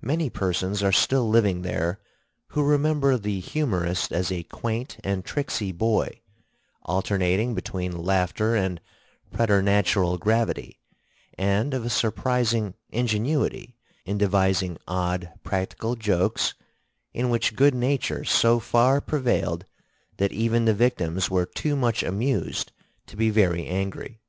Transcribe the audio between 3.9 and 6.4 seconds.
as a quaint and tricksy boy,